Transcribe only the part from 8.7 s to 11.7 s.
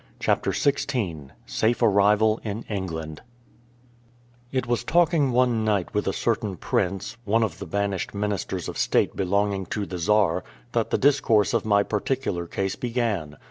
state belonging to the Czar, that the discourse of